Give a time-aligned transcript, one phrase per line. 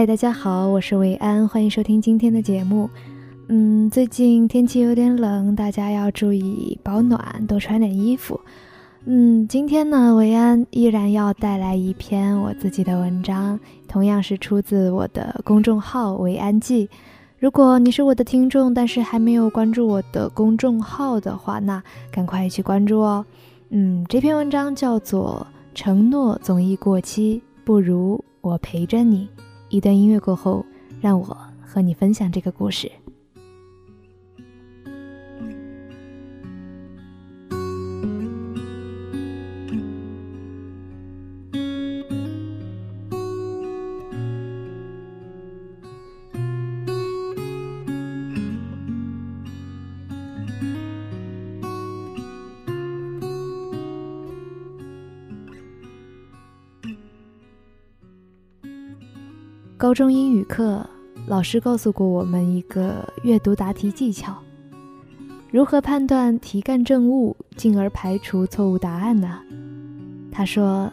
[0.00, 2.88] 嗨，大家好，我是维安，欢迎收听今天的节目。
[3.48, 8.40] 嗯，最近天气有点冷，大家要注意保暖，多穿点衣服。
[9.04, 16.88] 嗯，今天呢，维安依然要带来一篇我自己的文章，同样是出自我的公众号“维安记”。
[17.38, 23.22] 如果你是我的听众，但是还没有关注我的公众号的话，那赶快去关注哦。
[23.68, 25.46] 嗯，这篇文章叫做
[25.78, 29.28] 《承诺总易过期，不如我陪着你》。
[29.70, 30.66] 一段音乐过后，
[31.00, 32.90] 让我和你分享这个故事。
[59.80, 60.86] 高中英语课，
[61.26, 64.36] 老师告诉过我们一个阅读答题技巧：
[65.50, 69.38] 如何判断题干正误，进而排除错误答案呢？
[70.30, 70.92] 他说，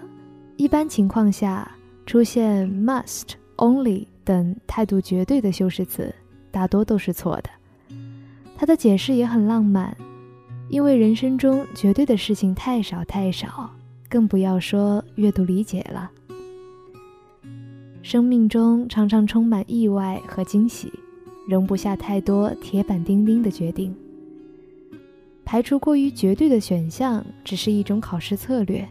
[0.56, 1.70] 一般情况下，
[2.06, 6.16] 出现 must、only 等态度绝对的修饰词，
[6.50, 7.50] 大多都是错的。
[8.56, 9.94] 他的解释也很浪漫，
[10.70, 13.70] 因为人生中绝对的事情太少太少，
[14.08, 16.10] 更不要说阅读理解了。
[18.10, 20.90] 生命中常常充满意外和惊喜，
[21.46, 23.94] 容不下太多铁板钉钉的决定。
[25.44, 28.88] 排除过于绝对的选项只是一种考试策略。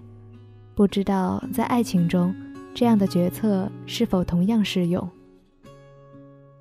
[0.74, 2.34] 不知道在爱情中，
[2.74, 5.08] 这样的决策是否同样适用？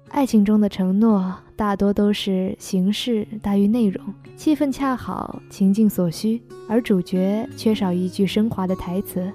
[0.07, 4.01] 爱情中的承诺大多都是形式大于内容，
[4.37, 9.29] 气氛恰好，情境所需，而主角缺少一句升华的台词。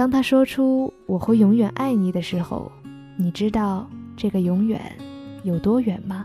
[0.00, 2.72] 当他说出“我会永远爱你”的时候，
[3.18, 4.80] 你知道这个永远
[5.42, 6.24] 有多远吗？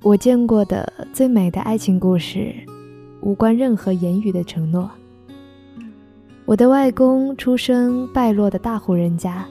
[0.00, 2.54] 我见过的最美的爱情故事，
[3.20, 4.90] 无关任何言语的承诺。
[6.48, 9.46] 我的外公出生败落的大户人家，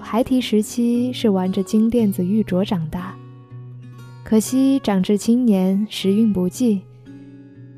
[0.00, 3.14] 孩提时期是玩着金链子玉镯长大，
[4.24, 6.80] 可惜长至青年时运不济，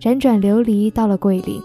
[0.00, 1.60] 辗转流离到了桂林，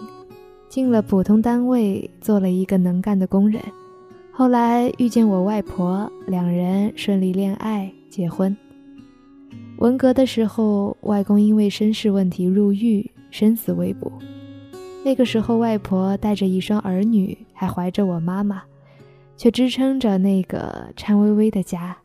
[0.68, 3.62] 进了普通单位做了一个能干的工人，
[4.30, 8.54] 后来遇见我外婆，两人顺利恋爱结婚。
[9.78, 14.12] 文革的时候，外公因为身世问题入狱，生死未卜。
[15.08, 18.62] 那个时候，外婆带着一双儿女，还怀着我妈妈，
[19.38, 21.96] 却支撑着那个颤巍巍的家。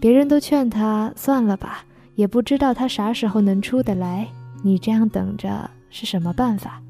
[0.00, 1.84] 别人都劝她算了吧，
[2.16, 4.26] 也不知道她啥时候能出得来。
[4.64, 6.82] 你这样等着是什么办法？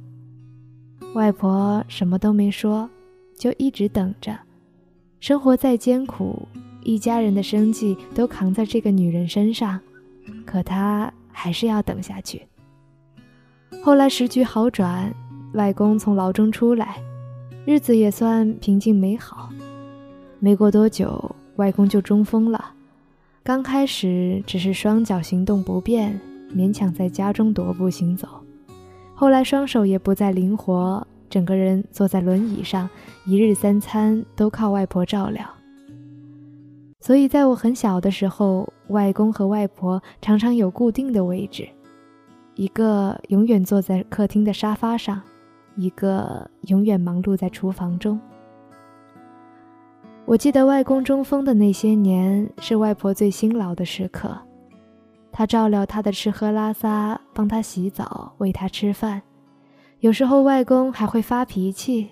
[1.12, 2.88] 外婆什么都没说，
[3.36, 4.34] 就一直等着。
[5.20, 6.48] 生活再艰苦，
[6.84, 9.78] 一家人的生计都扛在这个女人身上，
[10.46, 12.40] 可她还是要等下去。
[13.80, 15.12] 后来时局好转，
[15.54, 16.98] 外公从牢中出来，
[17.64, 19.48] 日子也算平静美好。
[20.38, 22.72] 没过多久，外公就中风了。
[23.42, 26.20] 刚开始只是双脚行动不便，
[26.54, 28.28] 勉强在家中踱步行走。
[29.14, 32.88] 后来双手也不再灵活，整个人坐在轮椅上，
[33.24, 35.44] 一日三餐都靠外婆照料。
[37.00, 41.68] 所以在我很小的时候，外公和外婆常常有固定的位置。
[42.54, 45.20] 一个永远坐在客厅的沙发上，
[45.76, 48.20] 一个永远忙碌在厨房中。
[50.24, 54.36] 我记得外公中风的那些年，是外婆最辛劳的时刻。
[55.32, 59.22] 她照料他的吃喝拉撒，帮他洗澡，喂他吃饭。
[60.00, 62.08] 有时候外公还会发脾气，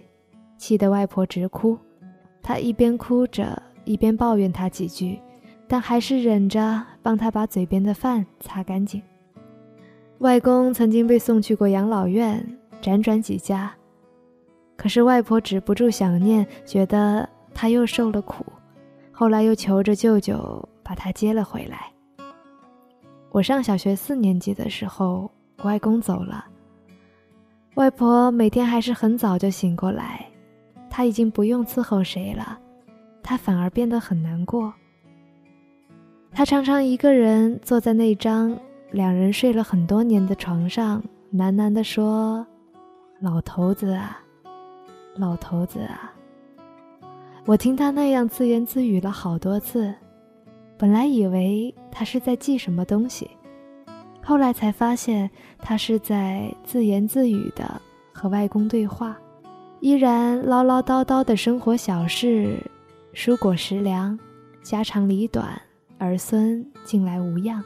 [0.56, 1.79] 气得外婆直哭。
[2.43, 5.20] 他一边哭着，一边抱怨他几句，
[5.69, 9.03] 但还是忍着帮他把嘴边的饭擦干净。
[10.20, 12.46] 外公曾经被送去过养老院，
[12.82, 13.72] 辗转几家，
[14.76, 18.44] 可是外婆止不住想念，觉得他又受了苦，
[19.11, 21.90] 后来又求着舅舅把他接了回来。
[23.31, 25.31] 我上小学四年级的时候，
[25.62, 26.44] 外公走了，
[27.76, 30.26] 外婆每天还是很早就醒过来，
[30.90, 32.58] 她已经不用伺候谁了，
[33.23, 34.70] 她反而变得很难过。
[36.31, 38.55] 她常常一个人坐在那张。
[38.92, 41.02] 两人睡了很多年的床上，
[41.32, 42.44] 喃喃地说
[43.20, 44.20] ：“老头子啊，
[45.16, 46.12] 老头子啊。”
[47.46, 49.94] 我听他那样自言自语了好多次，
[50.76, 53.31] 本来以为他是在记什么东西，
[54.22, 57.81] 后来才发现他是在自言自语的
[58.12, 59.16] 和外公对话，
[59.78, 62.58] 依然唠唠叨叨的生活小事，
[63.14, 64.19] 蔬果食粮，
[64.62, 65.60] 家长里短，
[65.98, 67.62] 儿孙近来无恙。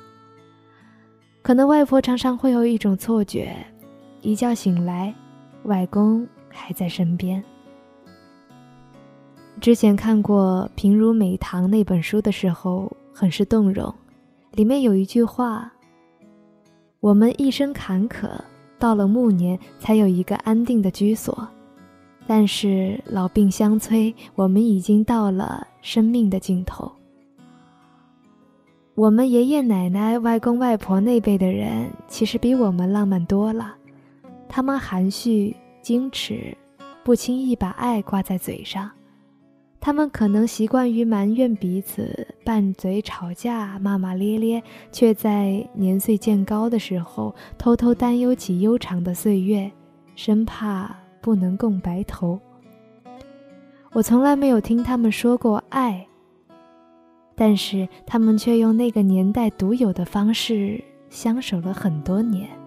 [1.44, 3.54] 可能外婆常常会有一种错觉，
[4.22, 5.14] 一觉醒来，
[5.64, 7.44] 外公还在身边。
[9.60, 13.94] 之前看过《平如美棠》那本书的时候，很是动容。
[14.52, 15.70] 里面有一句话
[17.00, 18.26] ：“我们一生坎坷，
[18.78, 21.46] 到了暮年才有一个安定的居所。
[22.26, 26.90] 但是老病相催，我们已经到了生命的尽头。
[28.96, 33.74] 我们爷爷奶奶、外公外婆那辈的人，其实比我们浪漫多了。
[34.48, 36.56] 他们含蓄、矜持，
[37.02, 38.88] 不轻易把爱挂在嘴上。”
[39.80, 44.62] 他们可能习惯于埋怨彼此，拌嘴吵架，骂骂咧咧，
[44.92, 49.68] 却在年岁渐高的时候，偷偷担忧起悠长的岁月，
[50.14, 52.38] 生怕不能共白头。
[53.92, 56.06] 我从来没有听他们说过爱，
[57.34, 62.64] 但是他们却用那个年代独有的方式相守了很多年。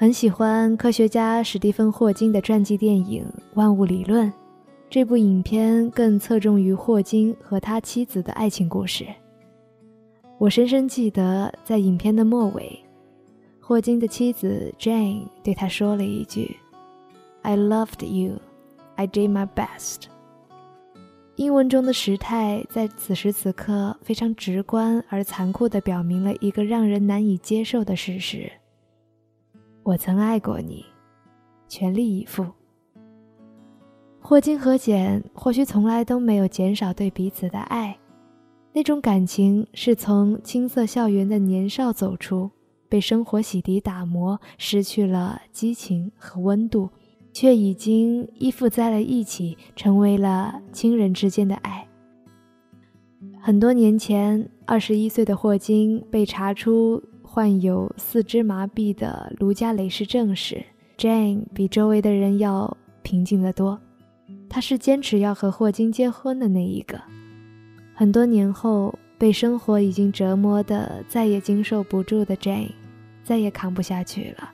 [0.00, 3.22] 很喜欢科学家史蒂芬·霍金的传记电影
[3.60, 4.26] 《万物理论》，
[4.88, 9.06] 这部影片更侧重于霍金和他妻子的爱情故事。
[10.38, 12.82] 我深深记得，在影片的末尾，
[13.60, 16.56] 霍金的妻子 Jane 对他说了一句
[17.42, 18.40] ：“I loved you,
[18.94, 20.04] I did my best。”
[21.36, 28.50] 英文中的时态在此时此刻非常直观而残酷地表明了一个让人难以接受的事实。
[29.82, 30.82] 我曾爱过你，
[31.68, 32.46] 全力以赴。
[34.20, 37.98] 霍金和简或许从来都没有减少对彼此的爱，
[38.72, 42.50] 那种感情是从青涩校园的年少走出，
[42.88, 46.88] 被生活洗涤打磨，失去了激情和温度，
[47.32, 51.86] 却已经依附在了一起，成为了亲人之间的爱。
[53.40, 57.02] 很多年前，二十一岁的霍金被查出。
[57.32, 60.64] 患有四肢麻痹的卢加雷氏症时
[60.98, 63.78] ，Jane 比周围的人要平静得多。
[64.50, 67.00] 他是坚持要和霍金结婚的那一个。
[67.94, 72.72] 很多年后，被生活已经折磨的再也经受不住的 Jane，
[73.24, 74.50] 再也扛不下去了。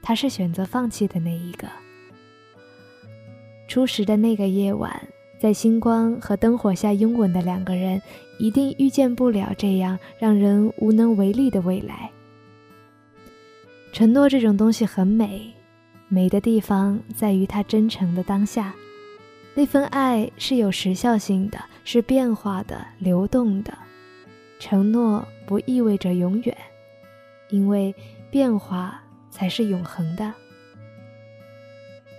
[0.00, 1.66] 他是选择放弃的那一个。
[3.66, 5.02] 初识的那个夜晚。
[5.40, 8.02] 在星光和灯火下拥吻的两个人，
[8.38, 12.10] 一定遇见不了这样让人无能为力的未来。
[13.90, 15.50] 承诺这种东西很美，
[16.08, 18.74] 美的地方在于它真诚的当下。
[19.54, 23.72] 那份爱是有时效性的，是变化的、流动的。
[24.58, 26.56] 承诺不意味着永远，
[27.50, 27.94] 因为
[28.30, 30.32] 变化才是永恒的。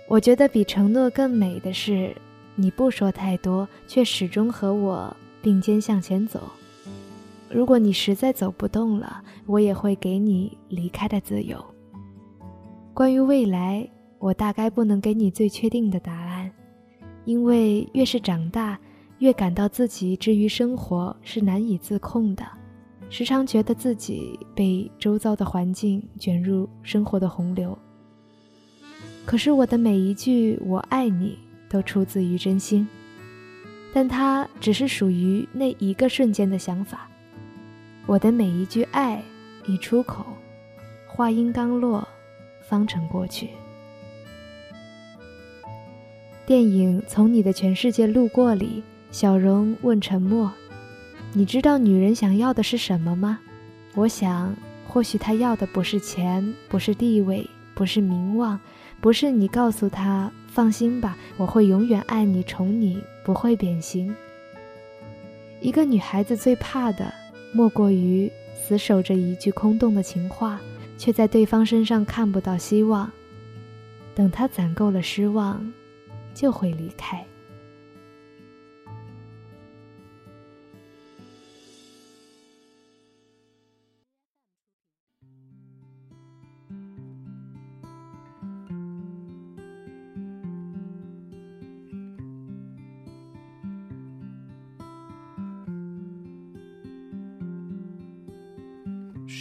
[0.08, 2.14] 我觉得比承诺更美的是。
[2.54, 6.38] 你不说太多，却始终和我并肩向前走。
[7.48, 11.64] 如果你实在走不动了，我也会给你离开的自由。
[12.92, 16.31] 关于未来，我大概不能给你最确定的答案，
[17.24, 18.78] 因为越是长大，
[19.18, 22.44] 越感到自己之于生活是难以自控的，
[23.08, 27.76] 时常觉得自己被周遭的环境卷入生活的洪流。
[29.24, 31.38] 可是我的每一句“我爱你”。
[31.72, 32.86] 都出自于真心，
[33.94, 37.08] 但它只是属于那一个瞬间的想法。
[38.04, 39.22] 我的每一句爱
[39.66, 40.22] 一出口，
[41.08, 42.06] 话音刚落，
[42.68, 43.48] 方成过去。
[46.44, 48.82] 电影《从你的全世界路过》里，
[49.12, 50.52] 小荣问沉默
[51.32, 53.38] ：“你知道女人想要的是什么吗？”
[53.94, 54.52] 我想，
[54.88, 58.58] 或许她要的不是钱，不是地位，不是名望，
[59.00, 60.30] 不是你告诉她。
[60.48, 64.14] 放心吧，我会永远爱你、宠你，不会变心。
[65.60, 67.14] 一个女孩子最怕的，
[67.54, 70.60] 莫过于死守着一句空洞的情话，
[70.98, 73.10] 却在对方身上看不到希望。
[74.14, 75.72] 等她攒够了失望，
[76.34, 77.24] 就会离开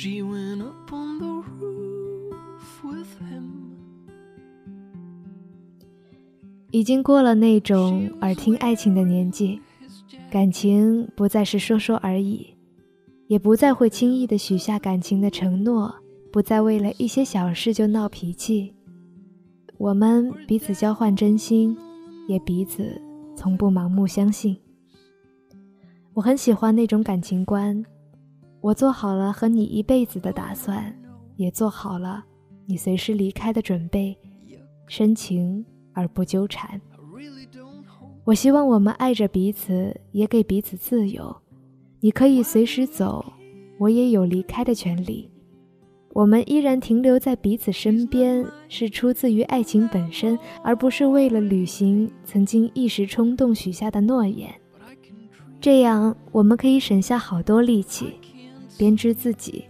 [0.02, 1.31] shewin upon the
[6.82, 9.62] 已经过了那种耳听爱情的年纪，
[10.32, 12.56] 感情不再是说说而已，
[13.28, 15.94] 也不再会轻易的许下感情的承诺，
[16.34, 18.74] 不再为了一些小事就闹脾气。
[19.78, 21.78] 我们彼此交换真心，
[22.28, 23.00] 也彼此
[23.36, 24.58] 从不盲目相信。
[26.16, 27.86] 我很喜欢那种感情观，
[28.60, 30.92] 我做好了和你一辈子的打算，
[31.36, 32.26] 也做好了
[32.66, 34.18] 你随时离开的准备，
[34.88, 36.80] 深情而不纠缠。
[38.24, 41.36] 我希望我们爱着彼此，也给彼此自由。
[42.00, 43.34] 你可以随时走，
[43.80, 45.30] 我也有离开的权利。
[46.14, 54.54] 我们依然停留在彼此身边，是出自于爱情本身，而不是为了履行曾经一时冲动许下的诺言。
[55.60, 58.14] 这样，我们可以省下好多力气，
[58.78, 59.66] 编织自己，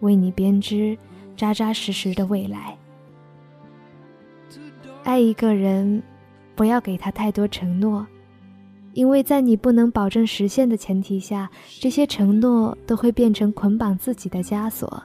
[0.00, 0.98] 为你编织
[1.36, 2.76] 扎扎实实的未来。
[5.06, 6.02] 爱一个人，
[6.56, 8.04] 不要给他太多承诺，
[8.92, 11.48] 因为在你不能保证实现的前提下，
[11.78, 15.00] 这些承诺都会变成捆绑自己的枷锁。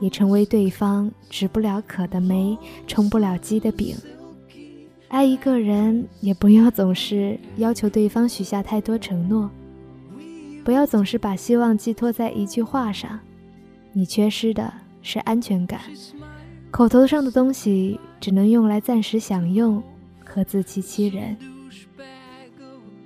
[0.00, 3.96] 也成为对方止不了渴的梅，充不了饥的饼。
[5.08, 9.50] 爱一个人，也不要总是要求对方许下太多承诺，
[10.62, 13.18] 不要总是把希望寄托在一句话上。
[13.94, 15.80] 你缺失的是安全感，
[16.70, 19.82] 口头上的东西只能用来暂时享用
[20.24, 21.36] 和自欺欺人。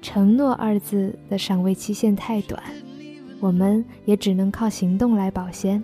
[0.01, 2.63] 承诺二字的赏味期限太短，
[3.39, 5.83] 我们也只能靠行动来保鲜。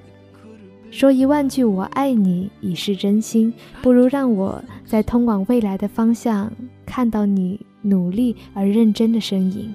[0.90, 6.50] 说一万句“我爱你”已是真心，不如让我在通往未来的方向
[6.86, 9.74] 看到你努力而认真的身影，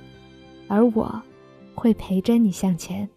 [0.67, 1.21] 而我
[1.75, 3.07] 会陪着你向前。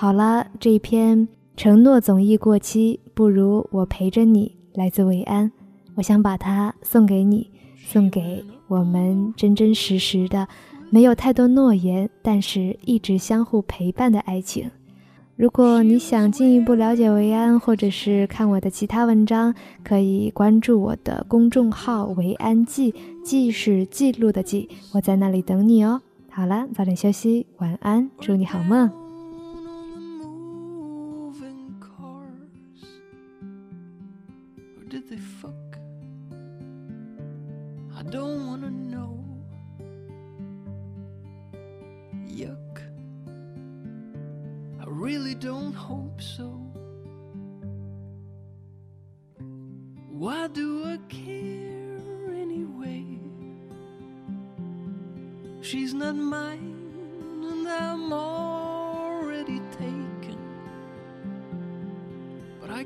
[0.00, 1.26] 好了，这一篇
[1.56, 4.54] 承诺总易过期，不如我陪着你。
[4.74, 5.50] 来自维安，
[5.96, 10.46] 我想把它送给你，送给我们真真实实的。
[10.90, 14.70] 没有太多诺言，但是一直相互陪伴的爱情。
[15.34, 19.52] 如果你想进一步了解维安，或者是看我的其他文章，
[19.82, 22.94] 可以关注我的公众号“维安记”，
[23.26, 26.00] 记是记录的记，我在那里等你哦。
[26.30, 29.07] 好了，早点休息，晚安，祝你好梦。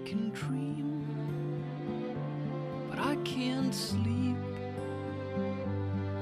[0.05, 1.05] Can dream,
[2.89, 4.37] but I can't sleep.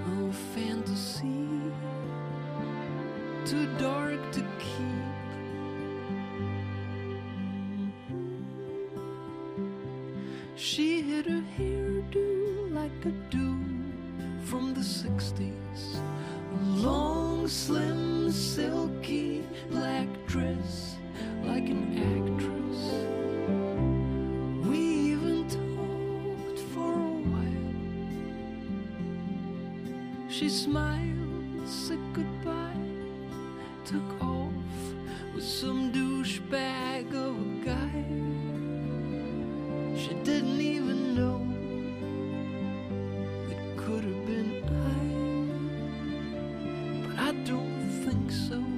[0.07, 1.49] Oh, fantasy,
[3.45, 5.21] too dark to keep.
[7.77, 8.43] Mm-hmm.
[10.57, 13.59] She hid her hairdo like a do
[14.45, 16.01] from the 60s.
[16.53, 20.97] A long, slim, silky black dress
[21.45, 22.30] like an actress.
[30.41, 32.89] She smiled, said goodbye,
[33.85, 34.55] took off
[35.35, 38.05] with some douchebag of a guy.
[40.01, 41.43] She didn't even know
[43.51, 45.03] it could have been I,
[47.07, 48.70] but I don't think so.